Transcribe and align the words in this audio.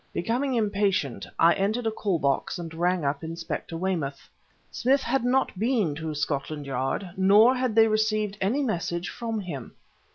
Becoming 0.13 0.55
impatient, 0.55 1.27
I 1.37 1.53
entered 1.53 1.85
a 1.85 1.91
call 1.91 2.17
box 2.17 2.57
and 2.57 2.73
rang 2.73 3.05
up 3.05 3.23
Inspector 3.23 3.77
Weymouth. 3.77 4.27
Smith 4.71 5.03
had 5.03 5.23
not 5.23 5.59
been 5.59 5.93
to 5.93 6.15
Scotland 6.15 6.65
Yard, 6.65 7.11
nor 7.17 7.53
had 7.53 7.75
they 7.75 7.87
received 7.87 8.35
any 8.41 8.63
message 8.63 9.09
from 9.09 9.41
him. 9.41 9.75